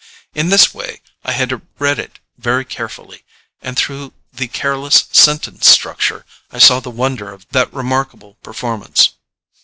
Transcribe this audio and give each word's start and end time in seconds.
In 0.33 0.49
this 0.49 0.73
way 0.73 0.99
I 1.23 1.31
had 1.33 1.53
read 1.77 1.99
it 1.99 2.19
very 2.35 2.65
carefully, 2.65 3.23
and 3.61 3.77
through 3.77 4.13
the 4.33 4.47
careless 4.47 5.05
sentence 5.11 5.67
structure 5.67 6.25
I 6.49 6.57
saw 6.57 6.79
the 6.79 6.89
wonder 6.89 7.31
of 7.31 7.47
that 7.49 7.71
remarkable 7.71 8.33
performance. 8.41 9.09